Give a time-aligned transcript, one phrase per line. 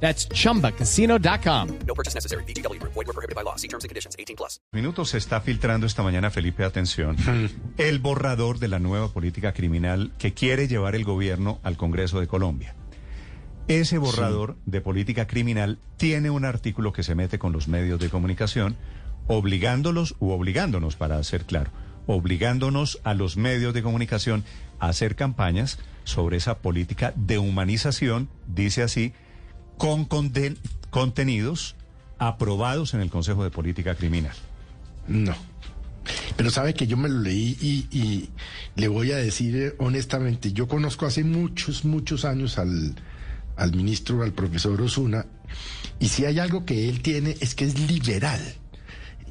[0.00, 1.68] That's chumbacasino.com.
[1.86, 2.44] No purchase necessary.
[2.44, 2.80] BGW.
[2.82, 3.56] Void were prohibited by law.
[3.56, 4.14] See terms and conditions.
[4.18, 4.60] 18 plus.
[4.72, 7.16] Minutos se está filtrando esta mañana, Felipe, atención,
[7.78, 12.26] el borrador de la nueva política criminal que quiere llevar el gobierno al Congreso de
[12.26, 12.74] Colombia.
[13.68, 18.10] Ese borrador de política criminal tiene un artículo que se mete con los medios de
[18.10, 18.76] comunicación,
[19.26, 21.72] obligándolos u obligándonos, para ser claro,
[22.06, 24.44] obligándonos a los medios de comunicación
[24.78, 29.14] a hacer campañas sobre esa política de humanización, dice así,
[29.76, 30.06] con
[30.90, 31.76] contenidos
[32.18, 34.34] aprobados en el Consejo de Política Criminal.
[35.06, 35.34] No.
[36.36, 38.28] Pero sabe que yo me lo leí y, y
[38.76, 42.94] le voy a decir eh, honestamente, yo conozco hace muchos, muchos años al,
[43.56, 45.26] al ministro, al profesor Osuna,
[45.98, 48.40] y si hay algo que él tiene es que es liberal.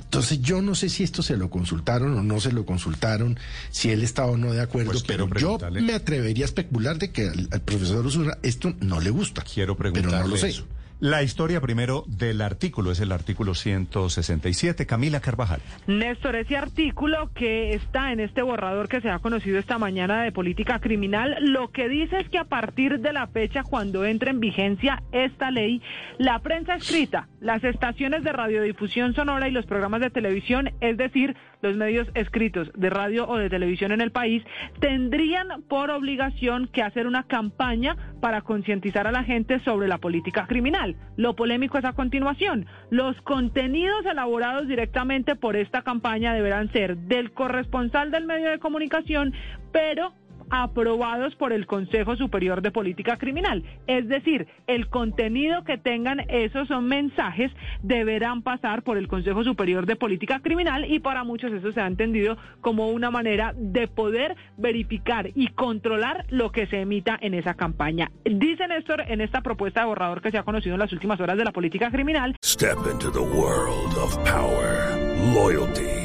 [0.05, 3.37] Entonces yo no sé si esto se lo consultaron o no se lo consultaron,
[3.69, 7.11] si él está o no de acuerdo, Pues pero yo me atrevería a especular de
[7.11, 9.41] que al, al profesor Osuna esto no le gusta.
[9.43, 10.49] Quiero Pero preguntarle no lo sé.
[10.49, 10.65] eso.
[11.01, 14.85] La historia primero del artículo es el artículo 167.
[14.85, 15.59] Camila Carvajal.
[15.87, 20.31] Néstor, ese artículo que está en este borrador que se ha conocido esta mañana de
[20.31, 24.39] política criminal, lo que dice es que a partir de la fecha cuando entre en
[24.39, 25.81] vigencia esta ley,
[26.17, 31.35] la prensa escrita, las estaciones de radiodifusión sonora y los programas de televisión, es decir,
[31.65, 34.43] los medios escritos de radio o de televisión en el país,
[34.79, 40.47] tendrían por obligación que hacer una campaña para concientizar a la gente sobre la política
[40.47, 40.95] criminal.
[41.17, 42.65] Lo polémico es a continuación.
[42.89, 49.33] Los contenidos elaborados directamente por esta campaña deberán ser del corresponsal del medio de comunicación,
[49.71, 50.13] pero
[50.49, 53.63] aprobados por el Consejo Superior de Política Criminal.
[53.87, 57.51] Es decir, el contenido que tengan esos son mensajes
[57.81, 61.87] deberán pasar por el Consejo Superior de Política Criminal y para muchos eso se ha
[61.87, 67.53] entendido como una manera de poder verificar y controlar lo que se emita en esa
[67.53, 68.11] campaña.
[68.23, 71.37] Dice Néstor en esta propuesta de borrador que se ha conocido en las últimas horas
[71.37, 74.95] de la política criminal Step into the world of power,
[75.33, 76.04] loyalty,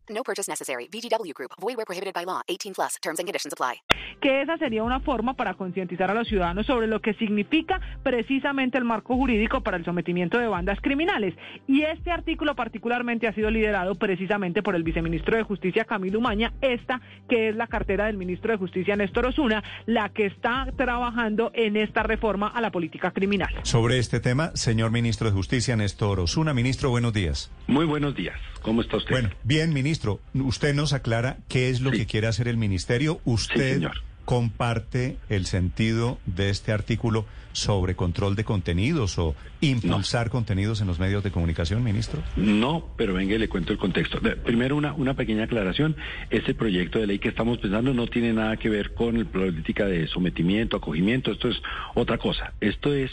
[0.21, 0.87] No purchase necessary.
[0.87, 1.53] VGW Group.
[1.59, 2.41] Void where prohibited by law.
[2.47, 2.97] 18 plus.
[3.01, 3.81] Terms and conditions apply.
[4.21, 8.77] que esa sería una forma para concientizar a los ciudadanos sobre lo que significa precisamente
[8.77, 11.33] el marco jurídico para el sometimiento de bandas criminales.
[11.67, 16.53] Y este artículo particularmente ha sido liderado precisamente por el viceministro de Justicia Camilo Umaña,
[16.61, 21.51] esta que es la cartera del ministro de Justicia Néstor Osuna, la que está trabajando
[21.55, 23.53] en esta reforma a la política criminal.
[23.63, 26.53] Sobre este tema, señor ministro de Justicia, Néstor Osuna.
[26.53, 27.51] Ministro, buenos días.
[27.67, 28.35] Muy buenos días.
[28.61, 29.11] ¿Cómo está usted?
[29.11, 30.10] Bueno, bien, ministro.
[30.33, 31.97] Usted nos aclara qué es lo Sí.
[31.99, 33.21] que quiere hacer el ministerio.
[33.25, 33.97] Usted señor.
[34.25, 40.99] comparte el sentido de este artículo sobre control de contenidos o impulsar contenidos en los
[40.99, 42.23] medios de comunicación, ministro.
[42.37, 44.19] No, pero venga y le cuento el contexto.
[44.45, 45.97] Primero, una, una pequeña aclaración.
[46.29, 49.85] Este proyecto de ley que estamos pensando no tiene nada que ver con la política
[49.85, 51.31] de sometimiento, acogimiento.
[51.31, 51.57] Esto es
[51.93, 52.53] otra cosa.
[52.61, 53.11] Esto es,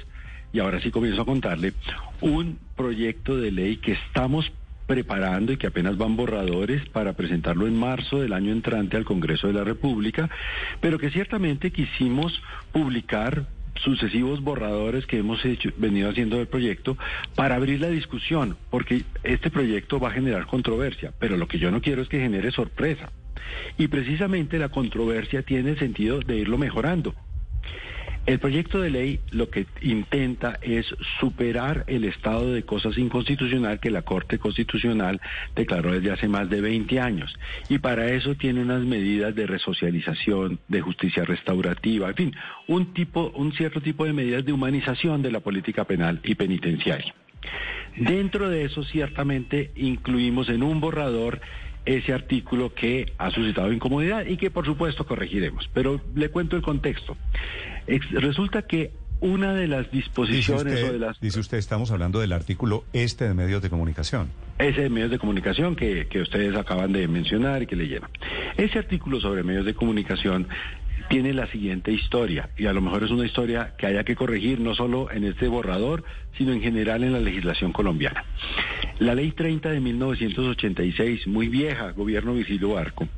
[0.53, 1.73] y ahora sí comienzo a contarle,
[2.21, 4.53] un proyecto de ley que estamos
[4.89, 9.47] preparando y que apenas van borradores para presentarlo en marzo del año entrante al Congreso
[9.47, 10.29] de la República,
[10.81, 13.47] pero que ciertamente quisimos publicar
[13.77, 16.97] sucesivos borradores que hemos hecho, venido haciendo del proyecto
[17.37, 21.71] para abrir la discusión, porque este proyecto va a generar controversia, pero lo que yo
[21.71, 23.13] no quiero es que genere sorpresa.
[23.77, 27.15] Y precisamente la controversia tiene el sentido de irlo mejorando.
[28.29, 30.85] El proyecto de ley lo que intenta es
[31.19, 35.19] superar el estado de cosas inconstitucional que la Corte Constitucional
[35.57, 37.35] declaró desde hace más de 20 años.
[37.71, 42.37] Y para eso tiene unas medidas de resocialización, de justicia restaurativa, en fin,
[42.67, 47.15] un tipo, un cierto tipo de medidas de humanización de la política penal y penitenciaria.
[47.97, 51.41] Dentro de eso, ciertamente, incluimos en un borrador
[51.97, 55.69] ese artículo que ha suscitado incomodidad y que, por supuesto, corregiremos.
[55.73, 57.17] Pero le cuento el contexto.
[57.87, 61.21] Ex- resulta que una de las Dice disposiciones usted, o de las...
[61.21, 64.29] dice usted, estamos hablando del artículo este de medios de comunicación.
[64.59, 68.11] Ese de medios de comunicación que, que ustedes acaban de mencionar y que leyeron.
[68.57, 70.47] Ese artículo sobre medios de comunicación
[71.09, 74.61] tiene la siguiente historia, y a lo mejor es una historia que haya que corregir
[74.61, 76.05] no solo en este borrador,
[76.37, 78.25] sino en general en la legislación colombiana.
[78.99, 83.09] La ley 30 de 1986, muy vieja, gobierno Vicilio Barco,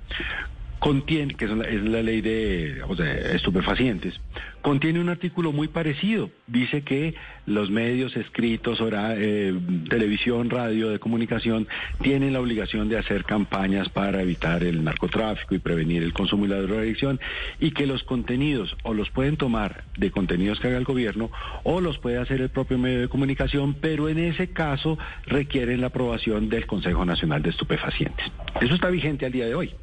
[0.81, 4.19] contiene, que es la, es la ley de, digamos, de estupefacientes,
[4.63, 6.31] contiene un artículo muy parecido.
[6.47, 7.15] Dice que
[7.47, 9.55] los medios escritos, eh,
[9.89, 11.69] televisión, radio, de comunicación,
[12.03, 16.49] tienen la obligación de hacer campañas para evitar el narcotráfico y prevenir el consumo y
[16.49, 17.21] la drogadicción,
[17.61, 21.31] y que los contenidos o los pueden tomar de contenidos que haga el gobierno
[21.63, 25.89] o los puede hacer el propio medio de comunicación, pero en ese caso requieren la
[25.89, 28.27] aprobación del Consejo Nacional de Estupefacientes.
[28.61, 29.75] Eso está vigente al día de hoy.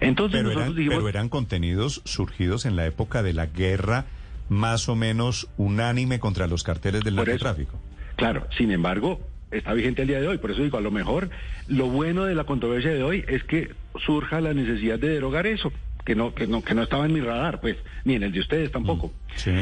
[0.00, 4.06] Entonces Pero nosotros eran, dijimos, pero eran contenidos surgidos en la época de la guerra
[4.48, 7.78] más o menos unánime contra los carteles del narcotráfico.
[8.16, 9.20] claro, sin embargo,
[9.50, 10.38] está vigente al día de hoy.
[10.38, 11.30] Por eso digo, a lo mejor
[11.68, 13.72] lo bueno de la controversia de hoy es que
[14.04, 15.72] surja la necesidad de derogar eso,
[16.04, 18.40] que no, que no, que no estaba en mi radar, pues, ni en el de
[18.40, 19.12] ustedes tampoco.
[19.36, 19.52] Sí.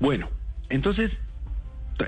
[0.00, 0.28] Bueno,
[0.68, 1.10] entonces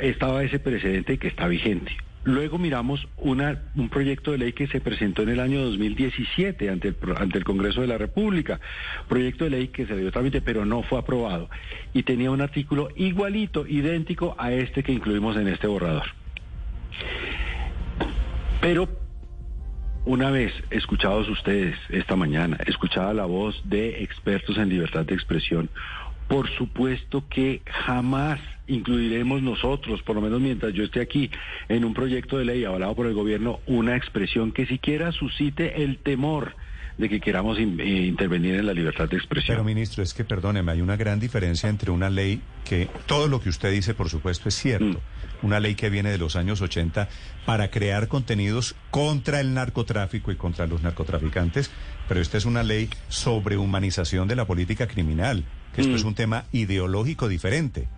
[0.01, 1.93] estaba ese precedente que está vigente.
[2.25, 6.89] Luego miramos una, un proyecto de ley que se presentó en el año 2017 ante
[6.89, 8.61] el, ante el Congreso de la República.
[9.09, 11.51] Proyecto de ley que se dio trámite pero no fue aprobado.
[11.93, 16.07] Y tenía un artículo igualito, idéntico a este que incluimos en este borrador.
[18.63, 18.89] Pero
[20.07, 25.69] una vez escuchados ustedes esta mañana, escuchada la voz de expertos en libertad de expresión,
[26.29, 31.31] por supuesto que jamás incluiremos nosotros, por lo menos mientras yo esté aquí,
[31.69, 35.99] en un proyecto de ley avalado por el gobierno, una expresión que siquiera suscite el
[35.99, 36.57] temor
[36.97, 39.57] de que queramos in- eh, intervenir en la libertad de expresión.
[39.57, 43.41] Pero ministro, es que perdóneme, hay una gran diferencia entre una ley que todo lo
[43.41, 44.87] que usted dice, por supuesto, es cierto.
[45.43, 45.47] Mm.
[45.47, 47.09] Una ley que viene de los años 80
[47.45, 51.71] para crear contenidos contra el narcotráfico y contra los narcotraficantes,
[52.09, 55.45] pero esta es una ley sobre humanización de la política criminal,
[55.75, 55.97] que esto Mm.
[55.97, 57.89] es un tema ideológico diferente.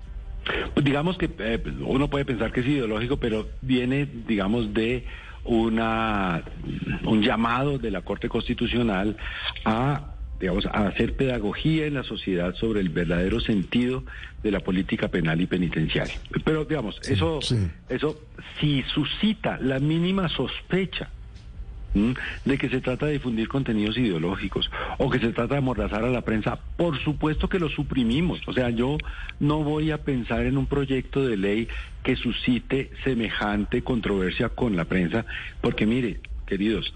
[0.75, 5.05] Pues digamos que eh, uno puede pensar que es ideológico, pero viene, digamos, de
[5.45, 6.43] una
[7.05, 9.17] un llamado de la Corte Constitucional
[9.65, 14.05] a digamos a hacer pedagogía en la sociedad sobre el verdadero sentido
[14.43, 16.15] de la política penal y penitenciaria.
[16.45, 17.57] Pero digamos, eso sí.
[17.89, 18.21] eso
[18.61, 21.09] si suscita la mínima sospecha.
[22.45, 26.11] De que se trata de difundir contenidos ideológicos o que se trata de amordazar a
[26.11, 28.41] la prensa, por supuesto que lo suprimimos.
[28.47, 28.99] O sea, yo
[29.41, 31.69] no voy a pensar en un proyecto de ley
[32.03, 35.25] que suscite semejante controversia con la prensa,
[35.61, 36.93] porque mire, queridos,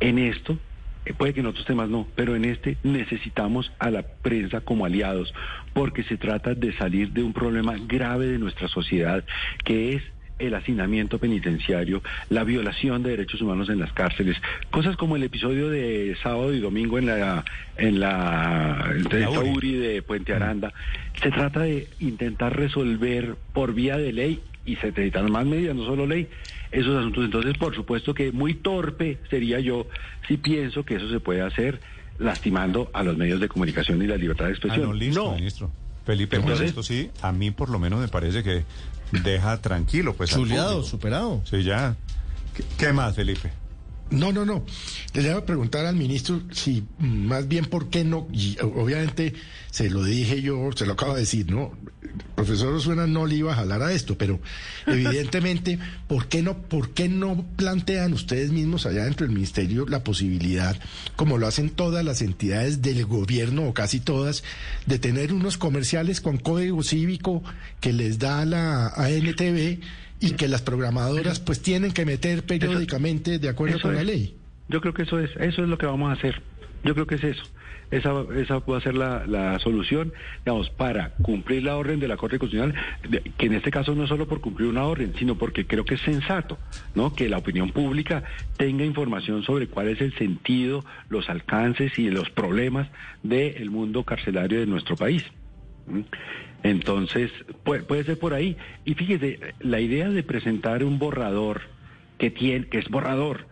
[0.00, 0.56] en esto,
[1.04, 4.84] eh, puede que en otros temas no, pero en este necesitamos a la prensa como
[4.84, 5.34] aliados,
[5.72, 9.24] porque se trata de salir de un problema grave de nuestra sociedad,
[9.64, 10.02] que es
[10.42, 14.36] el hacinamiento penitenciario, la violación de derechos humanos en las cárceles,
[14.70, 17.44] cosas como el episodio de sábado y domingo en la
[17.76, 19.72] en la, en La URI.
[19.76, 20.72] De Puente Aranda.
[21.22, 25.84] Se trata de intentar resolver por vía de ley y se necesitan más medidas, no
[25.86, 26.28] solo ley,
[26.70, 27.24] esos asuntos.
[27.24, 29.86] Entonces, por supuesto que muy torpe sería yo
[30.28, 31.80] si pienso que eso se puede hacer
[32.18, 34.86] lastimando a los medios de comunicación y la libertad de Ah, expresión.
[34.86, 35.70] no, listo, ministro.
[36.04, 38.64] Felipe, pues esto sí, a mí por lo menos me parece que
[39.12, 40.30] deja tranquilo, pues.
[40.30, 41.42] Chuleado, superado.
[41.44, 41.96] Sí, ya.
[42.54, 43.52] ¿Qué, qué más, Felipe?
[44.12, 44.64] No, no, no.
[45.14, 49.34] Le iba a preguntar al ministro si más bien por qué no, y obviamente
[49.70, 51.72] se lo dije yo, se lo acabo de decir, ¿no?
[52.02, 54.38] El profesor Osuna no le iba a jalar a esto, pero
[54.86, 55.78] evidentemente,
[56.08, 60.78] ¿por qué no, por qué no plantean ustedes mismos allá dentro del ministerio la posibilidad,
[61.16, 64.44] como lo hacen todas las entidades del gobierno o casi todas,
[64.86, 67.42] de tener unos comerciales con código cívico
[67.80, 69.80] que les da la ANTV
[70.22, 74.36] y que las programadoras pues tienen que meter periódicamente de acuerdo Eso con la ley.
[74.68, 76.40] Yo creo que eso es, eso es lo que vamos a hacer.
[76.84, 77.42] Yo creo que es eso.
[77.90, 80.14] Esa, esa puede ser la, la solución,
[80.46, 82.74] digamos, para cumplir la orden de la Corte Constitucional,
[83.36, 85.96] que en este caso no es solo por cumplir una orden, sino porque creo que
[85.96, 86.56] es sensato,
[86.94, 87.14] ¿no?
[87.14, 88.22] Que la opinión pública
[88.56, 92.88] tenga información sobre cuál es el sentido, los alcances y los problemas
[93.22, 95.24] del mundo carcelario de nuestro país.
[95.86, 96.00] ¿Mm?
[96.62, 97.30] Entonces,
[97.64, 98.56] puede, puede ser por ahí.
[98.84, 101.62] Y fíjese, la idea de presentar un borrador
[102.18, 103.46] que tiene, que es borrador,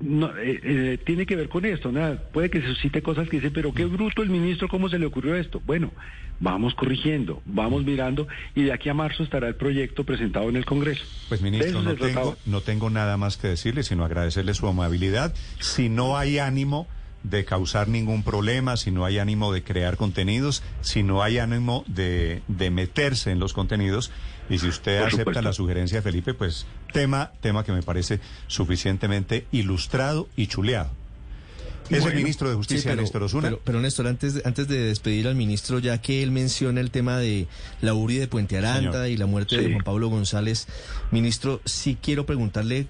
[0.00, 2.22] no, eh, eh, tiene que ver con esto, nada.
[2.32, 5.06] Puede que se suscite cosas que dicen, pero qué bruto el ministro, ¿cómo se le
[5.06, 5.60] ocurrió esto?
[5.66, 5.90] Bueno,
[6.40, 10.64] vamos corrigiendo, vamos mirando y de aquí a marzo estará el proyecto presentado en el
[10.64, 11.04] Congreso.
[11.28, 15.34] Pues ministro, no tengo, no tengo nada más que decirle, sino agradecerle su amabilidad.
[15.58, 16.86] Si no hay ánimo
[17.22, 21.84] de causar ningún problema, si no hay ánimo de crear contenidos, si no hay ánimo
[21.86, 24.10] de, de meterse en los contenidos.
[24.50, 25.42] Y si usted Por acepta supuesto.
[25.42, 30.90] la sugerencia de Felipe, pues tema, tema que me parece suficientemente ilustrado y chuleado.
[31.90, 33.48] Es el ministro de Justicia, Néstor Osuna.
[33.48, 36.90] Pero, pero, Néstor, antes de, antes de despedir al ministro, ya que él menciona el
[36.90, 37.46] tema de
[37.80, 39.08] la URI de Puente Aranda Señor.
[39.08, 39.72] y la muerte de Sí.
[39.72, 40.66] Juan Pablo González,
[41.10, 42.88] ministro, sí quiero preguntarle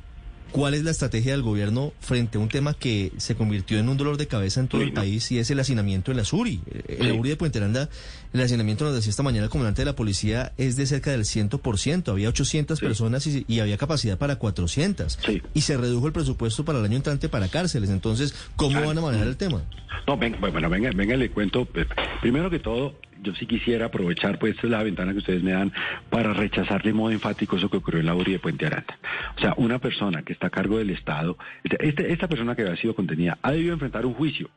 [0.52, 3.96] cuál es la estrategia del gobierno frente a un tema que se convirtió en un
[3.96, 6.60] dolor de cabeza en todo Sí, el país y es el hacinamiento en la URI.
[6.70, 7.18] Eh, En la Sí.
[7.20, 7.88] URI de Puente Aranda,
[8.32, 11.24] el hacinamiento, nos decía esta mañana el comandante de la policía, es de cerca del
[11.24, 12.10] 100%.
[12.12, 12.84] Había 800 Sí.
[12.84, 15.18] personas y, y había capacidad para 400.
[15.24, 15.42] Sí.
[15.54, 17.90] Y se redujo el presupuesto para el año entrante para cárceles.
[17.90, 19.62] Entonces, ¿cómo van a manejar el tema?
[20.06, 21.68] No, venga, bueno, venga, venga, le cuento.
[21.74, 21.84] eh,
[22.20, 25.52] Primero que todo, yo sí quisiera aprovechar, pues esta es la ventana que ustedes me
[25.52, 25.72] dan
[26.10, 28.98] para rechazar de modo enfático eso que ocurrió en la URI de Puente Aranda.
[29.36, 32.76] O sea, una persona que está a cargo del Estado, este- esta persona que había
[32.76, 34.50] sido contenida, ha debido enfrentar un juicio.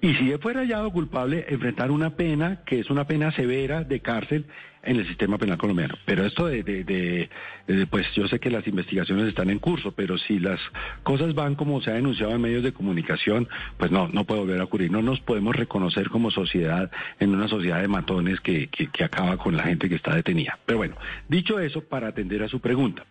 [0.00, 4.00] Y si él fuera hallado culpable, enfrentar una pena que es una pena severa de
[4.00, 4.44] cárcel
[4.82, 5.94] en el sistema penal colombiano.
[6.04, 7.28] Pero esto de, de- de-
[7.66, 10.60] de- pues yo sé que las investigaciones están en curso, pero si las
[11.02, 13.48] cosas van como se ha denunciado en medios de comunicación,
[13.78, 14.92] pues no, no puede volver a ocurrir.
[14.92, 19.38] No nos podemos reconocer como sociedad en una sociedad de matones que, que- que acaba
[19.38, 20.58] con la gente que está detenida.
[20.66, 20.94] Pero bueno,
[21.28, 23.04] dicho eso, para atender a su pregunta.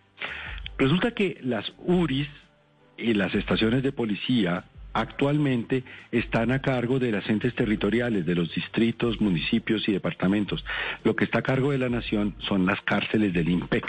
[0.78, 2.28] Resulta que las URIs
[2.98, 4.66] y las estaciones de policía
[4.96, 10.64] actualmente están a cargo de las entes territoriales, de los distritos, municipios y departamentos.
[11.04, 13.86] Lo que está a cargo de la nación son las cárceles del IMPEC.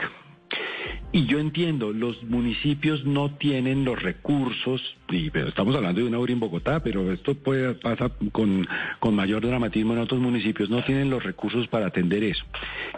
[1.13, 6.19] Y yo entiendo, los municipios no tienen los recursos, y, pero estamos hablando de una
[6.19, 8.67] URI en Bogotá, pero esto puede, pasa con,
[8.99, 12.45] con mayor dramatismo en otros municipios, no tienen los recursos para atender eso.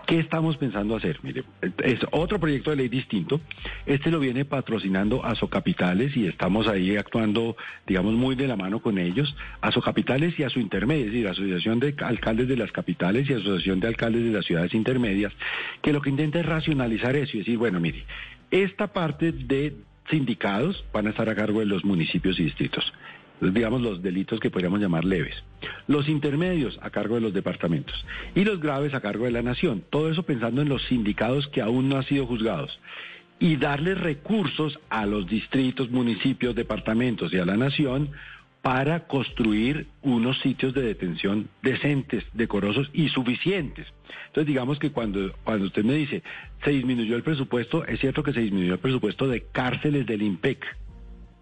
[0.06, 1.18] ¿Qué estamos pensando hacer?
[1.22, 1.44] Mire,
[1.84, 3.40] es otro proyecto de ley distinto.
[3.84, 8.98] Este lo viene patrocinando Asocapitales y estamos ahí actuando, digamos, muy de la mano con
[8.98, 9.34] ellos.
[9.60, 13.80] Asocapitales y a su intermedio, es decir, Asociación de Alcaldes de las Capitales y Asociación
[13.80, 15.32] de Alcaldes de las Ciudades Intermedias,
[15.82, 18.04] que lo que intenta es racionalizar eso y decir, bueno, mire,
[18.50, 19.74] esta parte de
[20.10, 22.92] sindicados van a estar a cargo de los municipios y distritos.
[23.40, 25.36] digamos, los delitos que podríamos llamar leves.
[25.86, 27.94] Los intermedios a cargo de los departamentos
[28.34, 29.84] y los graves a cargo de la nación.
[29.90, 32.80] Todo eso pensando en los sindicados que aún no han sido juzgados.
[33.38, 38.10] Y darle recursos a los distritos, municipios, departamentos y a la nación
[38.62, 43.86] para construir unos sitios de detención decentes, decorosos y suficientes.
[44.26, 46.22] Entonces, digamos que cuando, cuando usted me dice,
[46.64, 50.64] se disminuyó el presupuesto, es cierto que se disminuyó el presupuesto de cárceles del IMPEC.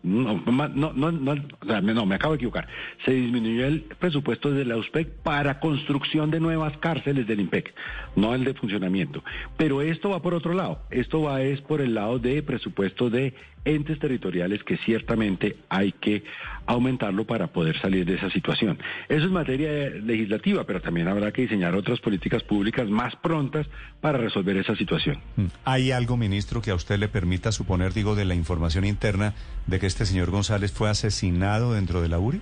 [0.02, 2.68] No, no, no, no, no, me acabo de equivocar.
[3.04, 7.74] Se disminuyó el presupuesto de la USPEC para construcción de nuevas cárceles del IMPEC,
[8.14, 9.24] no el de funcionamiento.
[9.56, 10.80] Pero esto va por otro lado.
[10.90, 13.34] Esto va es por el lado de presupuesto de
[13.66, 16.24] entes territoriales que ciertamente hay que
[16.66, 18.78] aumentarlo para poder salir de esa situación.
[19.08, 23.66] Eso es materia legislativa, pero también habrá que diseñar otras políticas públicas más prontas
[24.00, 25.18] para resolver esa situación.
[25.64, 29.34] ¿Hay algo, ministro, que a usted le permita suponer, digo, de la información interna
[29.66, 32.40] de que este señor González fue asesinado dentro de la URI?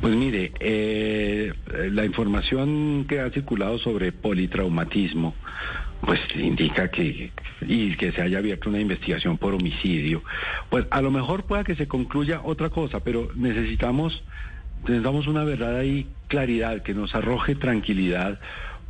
[0.00, 1.52] Pues mire, eh,
[1.90, 5.34] la información que ha circulado sobre politraumatismo,
[6.00, 10.22] pues indica que y que se haya abierto una investigación por homicidio,
[10.70, 14.22] pues a lo mejor pueda que se concluya otra cosa, pero necesitamos
[14.82, 18.38] necesitamos una verdad y claridad que nos arroje tranquilidad,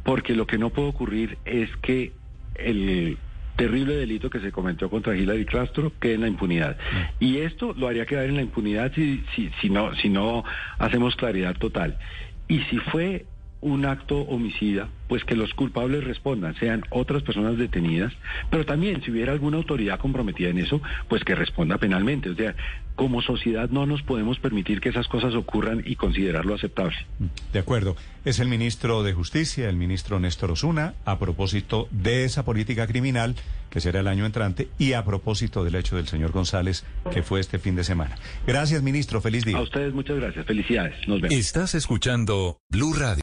[0.05, 2.13] porque lo que no puede ocurrir es que
[2.55, 3.17] el
[3.57, 6.77] terrible delito que se cometió contra Hillary Castro quede en la impunidad.
[7.19, 10.45] Y esto lo haría quedar en la impunidad si, si, si, no, si no
[10.79, 11.99] hacemos claridad total.
[12.47, 13.27] Y si fue
[13.61, 18.13] un acto homicida, pues que los culpables respondan, sean otras personas detenidas,
[18.51, 22.31] pero también si hubiera alguna autoridad comprometida en eso, pues que responda penalmente.
[22.31, 22.55] O sea,
[22.95, 26.97] como sociedad no nos podemos permitir que esas cosas ocurran y considerarlo aceptable.
[27.53, 27.97] De acuerdo.
[28.25, 33.37] Es el ministro de Justicia, el ministro Néstor Osuna, a propósito de esa política criminal
[33.71, 37.41] que será el año entrante y a propósito del hecho del señor González que fue
[37.41, 38.17] este fin de semana.
[38.47, 39.21] Gracias, ministro.
[39.21, 39.57] Feliz día.
[39.57, 40.45] A ustedes muchas gracias.
[40.45, 40.97] Felicidades.
[41.07, 41.37] Nos vemos.
[41.39, 43.23] Estás escuchando Blue Radio.